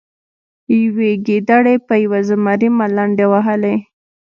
[0.81, 3.75] یوې ګیدړې په یو زمري ملنډې وهلې.